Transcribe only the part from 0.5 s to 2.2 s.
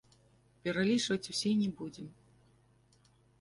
Пералічваць усе не будзем.